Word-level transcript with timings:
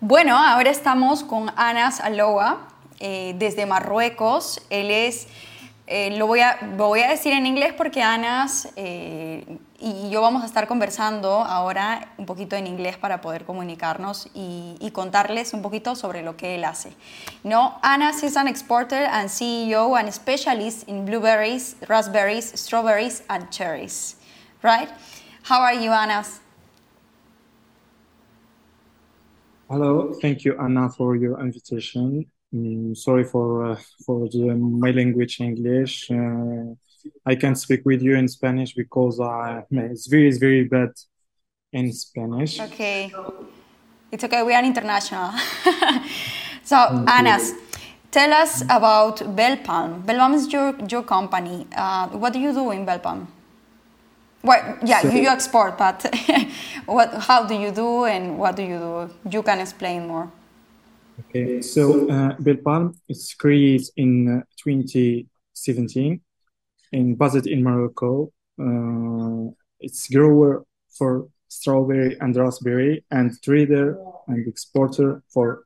Bueno, 0.00 0.38
ahora 0.38 0.70
estamos 0.70 1.24
con 1.24 1.50
Anas 1.56 1.98
Aloa 1.98 2.68
eh, 3.00 3.34
desde 3.36 3.66
Marruecos. 3.66 4.62
Él 4.70 4.92
es, 4.92 5.26
eh, 5.88 6.16
lo, 6.16 6.28
voy 6.28 6.38
a, 6.38 6.56
voy 6.76 7.00
a 7.00 7.08
decir 7.08 7.32
en 7.32 7.46
inglés 7.46 7.74
porque 7.76 8.00
Anas 8.00 8.68
eh, 8.76 9.58
y 9.80 10.08
yo 10.08 10.22
vamos 10.22 10.44
a 10.44 10.46
estar 10.46 10.68
conversando 10.68 11.42
ahora 11.42 12.12
un 12.16 12.26
poquito 12.26 12.54
en 12.54 12.68
inglés 12.68 12.96
para 12.96 13.20
poder 13.20 13.44
comunicarnos 13.44 14.28
y, 14.34 14.76
y, 14.78 14.92
contarles 14.92 15.52
un 15.52 15.62
poquito 15.62 15.96
sobre 15.96 16.22
lo 16.22 16.36
que 16.36 16.54
él 16.54 16.64
hace. 16.64 16.92
No, 17.42 17.80
Anas 17.82 18.22
is 18.22 18.36
an 18.36 18.46
exporter 18.46 19.04
and 19.04 19.28
CEO 19.28 19.96
and 19.96 20.12
specialist 20.12 20.88
in 20.88 21.06
blueberries, 21.06 21.74
raspberries, 21.88 22.52
strawberries 22.54 23.24
and 23.28 23.50
cherries. 23.50 24.16
Right? 24.62 24.88
How 25.42 25.60
are 25.60 25.74
you, 25.74 25.90
Anas? 25.90 26.40
Hello, 29.70 30.14
thank 30.22 30.44
you, 30.44 30.56
Anna, 30.58 30.88
for 30.88 31.14
your 31.14 31.38
invitation. 31.40 32.24
Mm, 32.54 32.96
sorry 32.96 33.24
for 33.24 33.72
uh, 33.72 33.76
for 34.06 34.26
the, 34.30 34.54
my 34.56 34.90
language 34.92 35.40
English. 35.40 36.10
Uh, 36.10 36.72
I 37.26 37.34
can't 37.34 37.58
speak 37.58 37.82
with 37.84 38.00
you 38.00 38.16
in 38.16 38.28
Spanish 38.28 38.72
because 38.72 39.20
I, 39.20 39.62
it's 39.70 40.06
very 40.06 40.32
very 40.38 40.64
bad 40.64 40.92
in 41.74 41.92
Spanish. 41.92 42.58
Okay, 42.58 43.12
it's 44.10 44.24
okay. 44.24 44.42
We 44.42 44.54
are 44.54 44.64
international. 44.64 45.32
so, 46.64 46.76
Anass, 47.06 47.52
tell 48.10 48.32
us 48.32 48.62
about 48.70 49.18
Belpalm. 49.36 50.02
Belpalm 50.06 50.32
is 50.32 50.50
your 50.50 50.74
your 50.88 51.02
company. 51.02 51.66
Uh, 51.76 52.08
what 52.08 52.32
do 52.32 52.38
you 52.38 52.54
do 52.54 52.70
in 52.70 52.86
Belpalm? 52.86 53.26
Well, 54.42 54.78
yeah, 54.84 55.00
so, 55.00 55.08
you, 55.08 55.22
you, 55.22 55.28
export, 55.28 55.76
but 55.76 56.06
what, 56.86 57.12
how 57.14 57.44
do 57.44 57.54
you 57.54 57.72
do 57.72 58.04
and 58.04 58.38
what 58.38 58.54
do 58.54 58.62
you 58.62 58.78
do? 58.78 59.10
You 59.30 59.42
can 59.42 59.58
explain 59.60 60.06
more. 60.06 60.30
Okay, 61.20 61.60
so 61.60 62.08
uh, 62.08 62.36
Belpalm 62.36 62.94
is 63.08 63.34
created 63.34 63.88
in 63.96 64.38
uh, 64.38 64.42
2017 64.62 66.20
and 66.92 67.18
based 67.18 67.46
in 67.48 67.64
Morocco. 67.64 68.32
Uh, 68.60 69.50
it's 69.80 70.08
grower 70.08 70.64
for 70.96 71.28
strawberry 71.48 72.16
and 72.20 72.36
raspberry 72.36 73.04
and 73.10 73.32
trader 73.42 73.98
and 74.28 74.46
exporter 74.46 75.22
for 75.28 75.64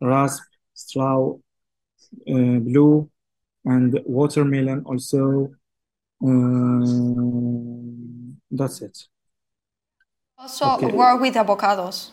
rasp, 0.00 0.42
straw, 0.72 1.34
uh, 1.34 2.58
blue, 2.60 3.10
and 3.64 4.00
watermelon 4.06 4.82
also 4.86 5.50
um, 6.22 7.97
that's 8.50 8.82
it. 8.82 9.08
Also, 10.38 10.66
okay. 10.76 10.86
work 10.86 11.20
with 11.20 11.34
avocados. 11.34 12.10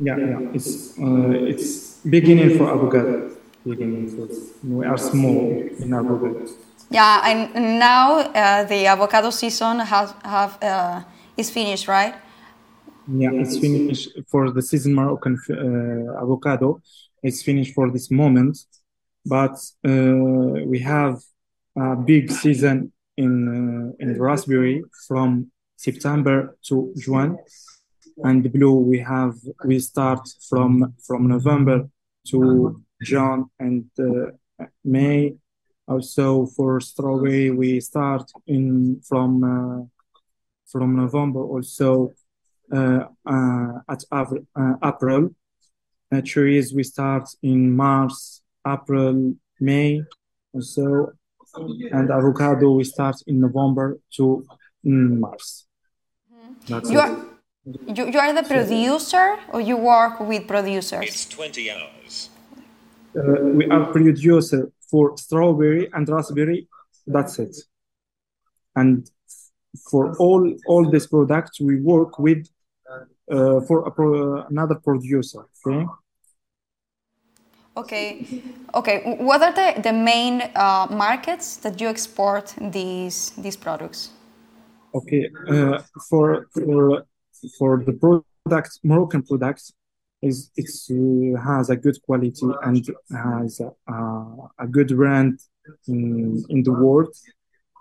Yeah, 0.00 0.16
yeah. 0.16 0.40
It's 0.52 0.98
uh, 0.98 1.30
it's 1.46 1.98
beginning 2.04 2.58
for 2.58 2.70
avocado. 2.70 3.30
Beginning 3.64 4.08
for 4.08 4.28
we 4.64 4.86
are 4.86 4.98
small 4.98 5.50
in 5.78 5.92
avocado. 5.92 6.46
Yeah, 6.90 7.20
and 7.24 7.78
now 7.78 8.20
uh, 8.20 8.64
the 8.64 8.86
avocado 8.86 9.30
season 9.30 9.80
has 9.80 10.14
have 10.24 10.58
uh, 10.62 11.02
is 11.36 11.50
finished, 11.50 11.88
right? 11.88 12.14
Yeah, 13.06 13.30
it's 13.32 13.58
finished 13.58 14.10
for 14.28 14.50
the 14.50 14.62
season 14.62 14.94
Moroccan 14.94 15.38
uh, 15.50 16.22
avocado. 16.22 16.80
It's 17.22 17.42
finished 17.42 17.74
for 17.74 17.90
this 17.90 18.10
moment, 18.10 18.58
but 19.24 19.56
uh, 19.86 20.64
we 20.66 20.78
have 20.80 21.20
a 21.76 21.96
big 21.96 22.30
season 22.30 22.92
in 23.18 23.32
uh, 23.58 24.02
in 24.02 24.08
raspberry 24.20 24.82
from 25.06 25.50
September 25.76 26.56
to 26.68 26.92
June, 26.96 27.36
and 28.24 28.52
blue 28.52 28.78
we 28.90 28.98
have 28.98 29.34
we 29.64 29.78
start 29.78 30.22
from 30.48 30.94
from 31.06 31.28
November 31.28 31.88
to 32.30 32.82
June 33.02 33.50
and 33.58 33.84
uh, 33.98 34.66
May. 34.84 35.34
Also 35.86 36.46
for 36.56 36.80
strawberry 36.80 37.50
we 37.50 37.80
start 37.80 38.30
in 38.46 39.00
from 39.08 39.30
uh, 39.44 39.84
from 40.70 40.96
November 40.96 41.42
also 41.42 42.12
uh, 42.70 43.04
uh, 43.24 43.72
at 43.88 44.04
uh, 44.12 44.74
April. 44.84 45.34
cherries 46.24 46.74
we 46.74 46.82
start 46.82 47.26
in 47.42 47.74
March, 47.74 48.12
April, 48.66 49.34
May. 49.58 50.02
Also 50.52 51.12
and 51.92 52.10
avocado 52.10 52.70
we 52.72 52.84
start 52.84 53.16
in 53.26 53.40
November 53.40 53.98
to 54.16 54.44
March. 54.84 55.42
Mm-hmm. 56.68 56.92
You 56.92 57.00
are, 57.00 57.16
you, 57.64 58.10
you 58.12 58.18
are 58.18 58.32
the 58.32 58.42
producer 58.42 59.38
or 59.52 59.60
you 59.60 59.76
work 59.76 60.20
with 60.20 60.46
producers? 60.46 61.04
It's 61.04 61.26
20 61.26 61.70
hours. 61.70 62.30
Uh, 63.16 63.44
we 63.58 63.66
are 63.66 63.86
producer 63.92 64.70
for 64.90 65.16
strawberry 65.16 65.88
and 65.92 66.08
raspberry. 66.08 66.68
That's 67.06 67.38
it. 67.38 67.56
And 68.76 69.08
for 69.90 70.16
all 70.18 70.54
all 70.66 70.90
these 70.90 71.06
products, 71.06 71.60
we 71.60 71.80
work 71.80 72.18
with 72.18 72.46
uh, 73.30 73.60
for 73.60 73.90
pro 73.90 74.42
another 74.42 74.76
producer. 74.76 75.46
Okay. 75.66 75.86
Okay, 77.78 78.26
okay. 78.74 79.16
What 79.20 79.40
are 79.40 79.52
the, 79.52 79.80
the 79.80 79.92
main 79.92 80.42
uh, 80.56 80.88
markets 80.90 81.58
that 81.58 81.80
you 81.80 81.88
export 81.88 82.52
these 82.60 83.30
these 83.38 83.56
products? 83.56 84.10
Okay, 84.94 85.30
uh, 85.48 85.78
for 86.10 86.46
for 86.52 87.04
for 87.56 87.84
the 87.86 87.92
product 87.92 88.80
Moroccan 88.82 89.22
products, 89.22 89.72
is 90.22 90.50
it's 90.56 90.90
uh, 90.90 91.40
has 91.40 91.70
a 91.70 91.76
good 91.76 92.02
quality 92.02 92.46
and 92.64 92.84
has 93.12 93.60
a, 93.60 93.70
a 94.58 94.66
good 94.66 94.88
brand 94.96 95.38
in 95.86 96.44
in 96.48 96.64
the 96.64 96.72
world. 96.72 97.14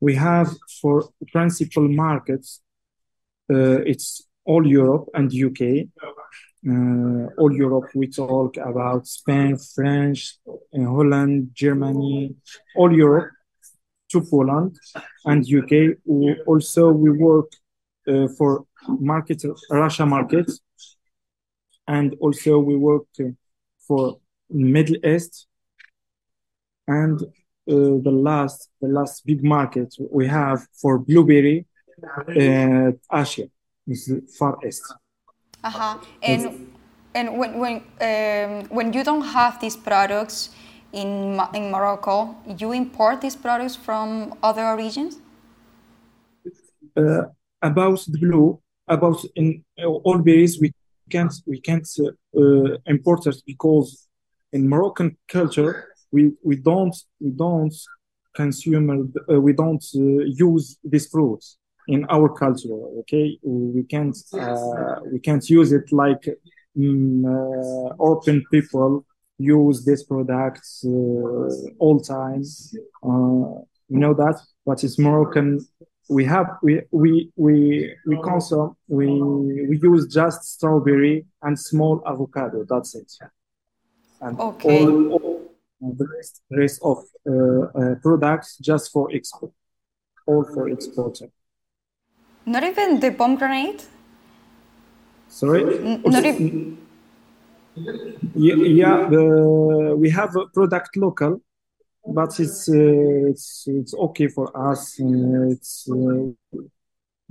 We 0.00 0.14
have 0.14 0.48
for 0.80 1.04
principal 1.32 1.86
markets, 1.86 2.62
uh, 3.52 3.84
it's 3.92 4.22
all 4.44 4.66
Europe 4.66 5.08
and 5.14 5.30
UK 5.30 5.86
uh, 6.68 7.26
all 7.38 7.52
Europe, 7.52 7.90
we 7.94 8.06
talk 8.06 8.56
about 8.56 9.06
Spain, 9.06 9.56
French, 9.56 10.36
uh, 10.48 10.84
Holland, 10.84 11.50
Germany, 11.54 12.36
all 12.76 12.92
Europe 12.92 13.30
to 14.10 14.20
Poland 14.20 14.76
and 15.24 15.44
UK. 15.44 15.96
We 16.04 16.36
also, 16.46 16.92
we 16.92 17.10
work 17.10 17.50
uh, 18.06 18.28
for 18.38 18.66
market 18.86 19.42
Russia 19.70 20.06
market, 20.06 20.50
and 21.88 22.14
also 22.20 22.58
we 22.58 22.76
work 22.76 23.06
uh, 23.20 23.24
for 23.86 24.18
Middle 24.50 25.04
East, 25.04 25.46
and 26.86 27.20
uh, 27.22 27.26
the 27.66 28.12
last 28.12 28.70
the 28.80 28.88
last 28.88 29.24
big 29.26 29.42
market 29.42 29.94
we 30.10 30.26
have 30.26 30.66
for 30.80 30.98
blueberry, 30.98 31.66
uh, 32.28 32.92
Asia, 33.12 33.48
is 33.86 34.12
Far 34.38 34.58
East. 34.66 34.94
Uh-huh. 35.64 35.98
And 36.22 36.72
and 37.14 37.38
when 37.38 37.58
when 37.58 37.82
um, 38.00 38.66
when 38.68 38.92
you 38.92 39.04
don't 39.04 39.22
have 39.22 39.60
these 39.60 39.76
products 39.76 40.50
in 40.92 41.40
in 41.54 41.70
Morocco, 41.70 42.36
you 42.58 42.72
import 42.72 43.20
these 43.20 43.36
products 43.36 43.76
from 43.76 44.34
other 44.42 44.76
regions. 44.76 45.18
Uh, 46.96 47.24
about 47.62 48.04
the 48.08 48.18
blue, 48.18 48.60
about 48.88 49.24
in 49.36 49.64
all 49.78 50.18
berries, 50.18 50.60
we 50.60 50.72
can't 51.10 51.32
we 51.46 51.60
can't 51.60 51.88
uh, 52.36 52.76
import 52.86 53.26
it 53.26 53.36
because 53.46 54.08
in 54.52 54.68
Moroccan 54.68 55.16
culture 55.28 55.88
we 56.10 56.32
we 56.42 56.56
don't 56.56 56.96
we 57.20 57.30
don't 57.30 57.74
consume 58.34 58.90
uh, 58.90 59.40
we 59.40 59.52
don't 59.52 59.84
uh, 59.94 60.24
use 60.48 60.78
these 60.84 61.06
fruits 61.06 61.58
in 61.88 62.04
our 62.08 62.28
culture 62.28 62.72
okay? 63.00 63.38
We 63.42 63.82
can't 63.84 64.16
uh, 64.32 65.00
we 65.10 65.18
can't 65.18 65.48
use 65.48 65.72
it 65.72 65.92
like 65.92 66.28
um, 66.76 67.24
uh, 67.24 67.94
open 67.98 68.44
people 68.50 69.04
use 69.38 69.84
these 69.84 70.04
products 70.04 70.84
uh, 70.86 70.88
all 71.78 72.00
time. 72.00 72.44
Uh, 73.02 73.62
you 73.88 73.98
know 73.98 74.14
that? 74.14 74.40
But 74.64 74.84
it's 74.84 74.98
moroccan 74.98 75.66
we 76.08 76.24
have 76.24 76.46
we 76.62 76.82
we 76.90 77.30
we 77.36 77.94
we 78.06 78.20
consume 78.22 78.76
we 78.88 79.06
we 79.68 79.78
use 79.82 80.06
just 80.06 80.44
strawberry 80.44 81.26
and 81.42 81.58
small 81.58 82.02
avocado. 82.06 82.64
That's 82.68 82.94
it. 82.94 83.12
And 84.20 84.38
okay. 84.38 84.84
all, 84.84 85.12
all 85.12 85.50
the 85.80 86.06
rest, 86.16 86.42
rest 86.50 86.80
of 86.82 86.98
uh, 87.28 87.32
uh, 87.32 87.94
products 88.02 88.56
just 88.58 88.92
for 88.92 89.10
export 89.12 89.52
all 90.26 90.44
for 90.44 90.68
exporting 90.68 91.30
not 92.46 92.64
even 92.64 93.00
the 93.00 93.10
pomegranate? 93.12 93.86
Sorry? 95.28 95.62
N 95.62 96.02
not 96.04 96.24
even... 96.24 96.78
Yeah, 98.34 98.54
yeah 98.56 99.08
the, 99.08 99.94
we 99.96 100.10
have 100.10 100.36
a 100.36 100.46
product 100.52 100.96
local, 100.96 101.40
but 102.06 102.38
it's 102.38 102.68
uh, 102.68 103.30
it's 103.30 103.64
it's 103.66 103.94
okay 103.94 104.28
for 104.28 104.50
us. 104.70 105.00
Uh, 105.00 105.48
it's 105.48 105.88
uh, 105.90 106.32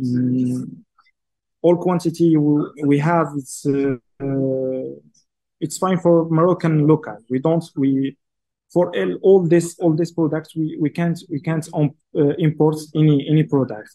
mm, 0.00 0.76
all 1.60 1.76
quantity 1.76 2.36
we, 2.36 2.98
have. 2.98 3.28
It's 3.36 3.66
uh, 3.66 3.96
it's 5.60 5.76
fine 5.76 5.98
for 5.98 6.26
Moroccan 6.30 6.86
local. 6.86 7.18
We 7.28 7.38
don't 7.38 7.64
we 7.76 8.16
for 8.72 8.96
all, 8.96 9.14
all 9.22 9.46
this 9.46 9.78
all 9.78 9.92
these 9.94 10.12
products 10.12 10.56
we, 10.56 10.78
we 10.80 10.88
can't 10.88 11.18
we 11.28 11.40
can't 11.40 11.68
um, 11.74 11.90
uh, 12.16 12.34
import 12.38 12.76
any 12.94 13.28
any 13.28 13.42
product. 13.42 13.90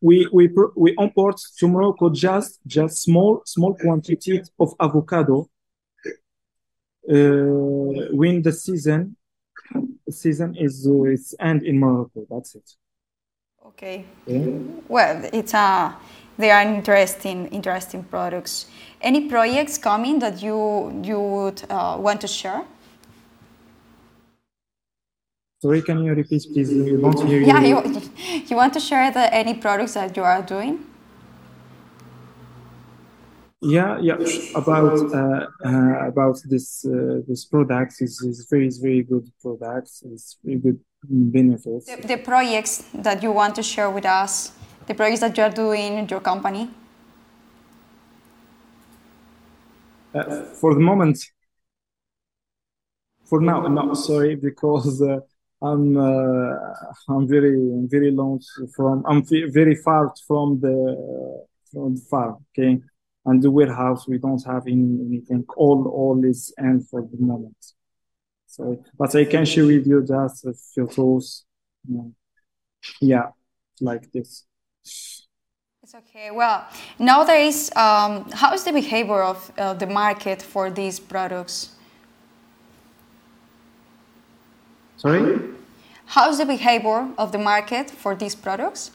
We 0.00 0.28
we 0.32 0.50
we 0.76 0.94
import 0.98 1.40
to 1.58 1.68
Morocco 1.68 2.10
just 2.10 2.60
just 2.66 3.02
small 3.02 3.42
small 3.46 3.74
quantity 3.74 4.42
of 4.58 4.74
avocado. 4.80 5.48
Uh, 7.08 8.08
when 8.12 8.40
the 8.42 8.52
season 8.52 9.16
season 10.10 10.56
is 10.56 10.86
uh, 10.86 11.02
it's 11.04 11.34
end 11.40 11.62
in 11.62 11.78
Morocco. 11.78 12.26
That's 12.30 12.54
it. 12.54 12.70
Okay. 13.66 14.04
Yeah. 14.26 14.58
Well, 14.88 15.28
it's 15.32 15.54
a 15.54 15.58
uh, 15.58 15.92
they 16.36 16.50
are 16.50 16.62
interesting 16.62 17.46
interesting 17.48 18.04
products. 18.04 18.66
Any 19.00 19.28
projects 19.28 19.78
coming 19.78 20.18
that 20.18 20.42
you 20.42 20.92
you 21.02 21.20
would 21.20 21.62
uh, 21.70 21.96
want 21.98 22.20
to 22.20 22.28
share? 22.28 22.64
Sorry, 25.60 25.80
can 25.80 26.04
you 26.04 26.12
repeat, 26.12 26.42
please? 26.52 26.70
You 26.70 27.00
don't 27.00 27.26
hear 27.26 27.40
yeah, 27.40 27.60
you. 27.62 28.02
you, 28.48 28.56
want 28.56 28.72
to 28.74 28.80
share 28.80 29.10
the, 29.10 29.32
any 29.32 29.54
products 29.54 29.94
that 29.94 30.16
you 30.16 30.22
are 30.22 30.42
doing? 30.42 30.84
Yeah, 33.60 33.98
yeah. 34.00 34.16
About 34.54 35.14
uh, 35.14 35.46
uh, 35.64 36.08
about 36.08 36.36
this 36.44 36.84
uh, 36.84 37.20
this 37.26 37.46
product 37.46 37.94
is 38.00 38.20
is 38.20 38.46
very 38.50 38.68
very 38.78 39.02
good 39.02 39.26
product. 39.40 39.90
It's 40.12 40.36
very 40.44 40.58
good 40.58 40.80
benefits. 41.02 41.86
The, 41.86 42.06
the, 42.06 42.18
projects 42.18 42.84
that 42.92 43.22
you 43.22 43.32
want 43.32 43.54
to 43.54 43.62
share 43.62 43.88
with 43.88 44.04
us, 44.04 44.52
the 44.86 44.94
projects 44.94 45.20
that 45.20 45.36
you 45.38 45.44
are 45.44 45.50
doing 45.50 45.96
in 45.98 46.08
your 46.08 46.20
company. 46.20 46.68
Uh, 50.14 50.42
for 50.60 50.74
the 50.74 50.80
moment, 50.80 51.18
for 53.24 53.40
now, 53.40 53.66
no, 53.66 53.94
sorry, 53.94 54.36
because 54.36 55.00
uh, 55.00 55.20
I'm 55.64 55.96
uh, 55.96 56.54
I'm 57.08 57.26
very 57.26 57.56
very 57.86 58.10
long 58.10 58.40
from 58.76 59.04
I'm 59.06 59.24
very 59.52 59.76
far 59.76 60.12
from 60.26 60.60
the 60.60 61.46
from 61.72 61.94
the 61.94 62.00
farm. 62.10 62.44
Okay, 62.50 62.80
and 63.24 63.42
the 63.42 63.50
warehouse 63.50 64.06
we 64.06 64.18
don't 64.18 64.44
have 64.44 64.66
any, 64.66 64.98
anything. 65.06 65.44
All 65.56 65.88
all 65.88 66.22
is 66.24 66.52
end 66.58 66.88
for 66.88 67.00
the 67.02 67.18
moment. 67.18 67.56
So, 68.46 68.84
but 68.98 69.14
I 69.16 69.24
can 69.24 69.44
share 69.44 69.66
with 69.66 69.86
you 69.86 70.04
just 70.06 70.44
a 70.46 70.52
few 70.74 70.86
tools. 70.86 71.44
Yeah, 73.00 73.30
like 73.80 74.12
this. 74.12 74.44
It's 75.82 75.94
okay. 75.94 76.30
Well, 76.30 76.66
nowadays. 76.98 77.74
Um, 77.74 78.30
how 78.32 78.52
is 78.52 78.64
the 78.64 78.72
behavior 78.72 79.22
of 79.22 79.52
uh, 79.58 79.74
the 79.74 79.86
market 79.86 80.40
for 80.40 80.70
these 80.70 81.00
products? 81.00 81.70
Sorry. 84.96 85.53
How's 86.14 86.38
the 86.38 86.46
behavior 86.46 87.08
of 87.18 87.32
the 87.32 87.38
market 87.38 87.90
for 87.90 88.14
these 88.14 88.36
products? 88.36 88.92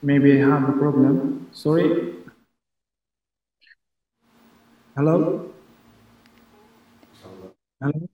Maybe 0.00 0.40
I 0.40 0.46
have 0.46 0.68
a 0.68 0.72
problem. 0.72 1.48
Sorry. 1.50 2.14
Hello? 4.94 5.50
Hello? 7.80 8.08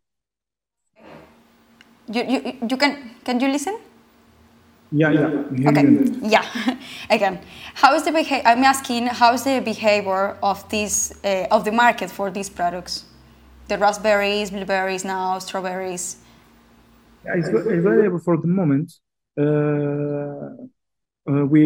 You, 2.08 2.22
you, 2.24 2.56
you 2.70 2.76
can, 2.78 3.10
can 3.22 3.38
you 3.38 3.48
listen? 3.48 3.76
Yeah, 4.90 5.10
yeah. 5.10 5.68
Okay. 5.68 5.84
Yeah, 6.22 6.76
again, 7.10 7.40
how 7.74 7.94
is 7.94 8.04
the 8.04 8.12
behavior? 8.12 8.48
I'm 8.48 8.64
asking, 8.64 9.08
how 9.08 9.34
is 9.34 9.44
the 9.44 9.60
behavior 9.60 10.38
of 10.42 10.66
this 10.70 11.12
uh, 11.22 11.46
of 11.50 11.66
the 11.66 11.72
market 11.72 12.10
for 12.10 12.30
these 12.30 12.48
products? 12.48 13.04
The 13.72 13.78
raspberries, 13.78 14.50
blueberries 14.50 15.04
now, 15.04 15.38
strawberries? 15.38 16.16
Yeah, 17.24 17.36
it's 17.36 17.48
available 17.48 18.18
for 18.18 18.36
the 18.36 18.50
moment. 18.60 18.92
Uh, 19.38 19.42
uh, 21.30 21.44
we 21.54 21.64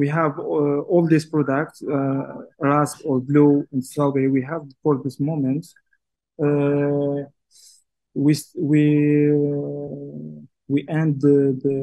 we 0.00 0.06
have 0.08 0.38
uh, 0.38 0.92
all 0.92 1.06
these 1.06 1.26
products, 1.26 1.82
uh, 1.82 2.22
rasp 2.60 2.96
or 3.04 3.20
blue 3.20 3.66
and 3.72 3.84
strawberry. 3.84 4.28
We 4.28 4.42
have 4.52 4.62
for 4.82 4.94
this 5.04 5.18
moment. 5.20 5.66
Uh, 6.42 7.28
we 8.14 8.32
we 8.70 8.82
we 10.72 10.78
end 11.00 11.20
the, 11.20 11.38
the, 11.64 11.78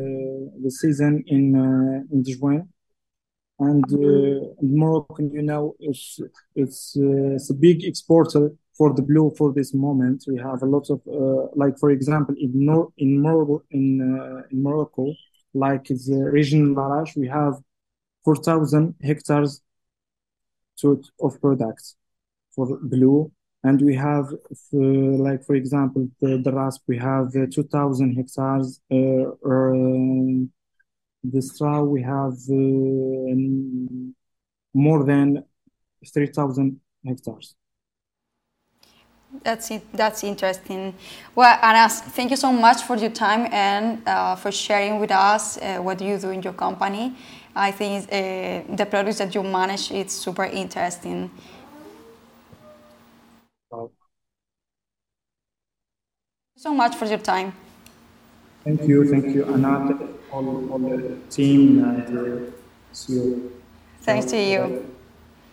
the 0.63 0.71
season 0.71 1.23
in 1.27 1.43
in 2.13 2.23
June, 2.23 2.69
and 3.59 3.85
Morocco, 4.61 5.21
you 5.37 5.43
know, 5.49 5.75
it's 5.79 6.19
it's, 6.55 6.95
it's 6.95 7.49
a 7.49 7.53
big 7.53 7.83
exporter 7.83 8.51
for 8.77 8.93
the 8.93 9.01
blue 9.01 9.33
for 9.37 9.53
this 9.53 9.73
moment. 9.73 10.25
We 10.27 10.37
have 10.37 10.61
a 10.61 10.65
lot 10.65 10.89
of, 10.89 11.01
uh, 11.07 11.47
like 11.55 11.77
for 11.79 11.91
example, 11.91 12.35
in 12.37 12.51
Nor 12.65 12.91
in 12.97 13.21
Morocco, 13.21 13.63
in, 13.71 14.01
uh, 14.01 14.41
in 14.51 14.61
Morocco, 14.61 15.13
like 15.53 15.85
the 15.85 16.29
region 16.31 16.75
Larache, 16.75 17.15
we 17.15 17.27
have 17.27 17.55
4,000 18.25 18.95
hectares 19.01 19.61
to, 20.79 21.01
of 21.21 21.39
products 21.39 21.95
for 22.53 22.77
blue. 22.81 23.31
And 23.63 23.81
we 23.81 23.95
have, 23.95 24.25
uh, 24.73 24.77
like 24.77 25.43
for 25.43 25.55
example, 25.55 26.09
the, 26.21 26.37
the 26.43 26.51
rasp, 26.51 26.83
we 26.87 26.97
have 26.97 27.35
uh, 27.35 27.47
2,000 27.51 28.15
hectares. 28.15 28.79
Uh, 28.91 28.95
uh, 28.95 30.45
the 31.23 31.41
straw, 31.41 31.81
we 31.81 32.03
have 32.03 32.33
uh, 32.49 33.35
more 34.73 35.03
than 35.03 35.43
3,000 36.13 36.79
hectares. 37.07 37.55
That's 39.43 39.71
it. 39.71 39.83
That's 39.93 40.23
interesting. 40.23 40.93
Well, 41.35 41.57
Anass, 41.59 42.01
thank 42.01 42.31
you 42.31 42.37
so 42.37 42.51
much 42.51 42.83
for 42.83 42.95
your 42.95 43.09
time 43.11 43.47
and 43.51 44.01
uh, 44.07 44.35
for 44.35 44.51
sharing 44.51 44.99
with 44.99 45.11
us 45.11 45.57
uh, 45.57 45.77
what 45.77 46.01
you 46.01 46.17
do 46.17 46.29
in 46.29 46.41
your 46.41 46.53
company. 46.53 47.15
I 47.55 47.71
think 47.71 48.05
uh, 48.11 48.75
the 48.75 48.85
products 48.89 49.19
that 49.19 49.33
you 49.33 49.43
manage 49.43 49.91
it's 49.91 50.13
super 50.13 50.45
interesting. 50.45 51.31
Thank 53.71 53.91
you 56.55 56.61
so 56.61 56.73
much 56.73 56.95
for 56.95 57.05
your 57.05 57.19
time. 57.19 57.53
Thank 58.63 58.87
you, 58.87 59.07
thank 59.09 59.35
you, 59.35 59.45
Anat, 59.45 60.01
all, 60.31 60.71
all 60.71 60.79
the 60.79 61.17
team, 61.29 61.83
and 61.83 62.17
uh, 62.17 62.51
see 62.91 63.13
you. 63.13 63.51
Thanks 64.01 64.25
to 64.27 64.37
you. 64.37 64.94